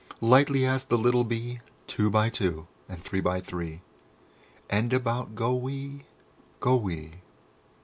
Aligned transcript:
Lightly 0.19 0.65
as 0.65 0.85
the 0.85 0.97
little 0.97 1.23
bee, 1.23 1.59
Two 1.85 2.09
by 2.09 2.29
two 2.29 2.65
and 2.89 3.03
three 3.03 3.21
by 3.21 3.39
three, 3.39 3.81
And 4.67 4.91
about 4.93 5.35
goe 5.35 5.53
wee, 5.53 6.05
goe 6.59 6.77
wee." 6.77 7.21